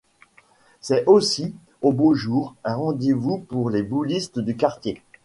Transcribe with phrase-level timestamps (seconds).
[0.79, 1.53] C'est aussi,
[1.83, 4.99] aux beaux jours, un rendez-vous pour les boulistes du quartier.